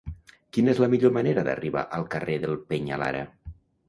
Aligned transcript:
Quina 0.55 0.69
és 0.71 0.79
la 0.83 0.87
millor 0.93 1.11
manera 1.17 1.43
d'arribar 1.47 1.83
al 1.97 2.07
carrer 2.15 2.39
del 2.47 2.57
Peñalara? 2.73 3.21